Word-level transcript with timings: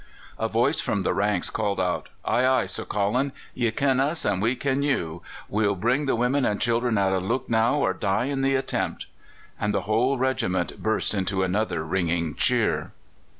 A 0.39 0.47
voice 0.49 0.81
from 0.81 1.03
the 1.03 1.13
ranks 1.13 1.51
called 1.51 1.79
out: 1.79 2.09
"Ay, 2.25 2.43
ay, 2.43 2.65
Sir 2.65 2.85
Colin! 2.85 3.31
ye 3.53 3.69
ken 3.69 3.99
us, 3.99 4.25
and 4.25 4.41
we 4.41 4.55
ken 4.55 4.81
you. 4.81 5.21
We'll 5.47 5.75
bring 5.75 6.07
the 6.07 6.15
women 6.15 6.43
and 6.43 6.59
children 6.59 6.97
out 6.97 7.13
of 7.13 7.21
Lucknow 7.21 7.77
or 7.77 7.93
die 7.93 8.25
in 8.25 8.41
the 8.41 8.55
attempt;" 8.55 9.05
and 9.59 9.75
the 9.75 9.81
whole 9.81 10.17
regiment 10.17 10.81
burst 10.81 11.13
into 11.13 11.43
another 11.43 11.85
ringing 11.85 12.33
cheer. 12.33 12.93